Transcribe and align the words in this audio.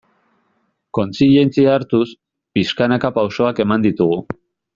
Kontzientzia 0.97 1.75
hartuz, 1.75 2.07
pixkanaka 2.59 3.13
pausoak 3.19 3.63
eman 3.67 3.87
ditugu. 3.89 4.21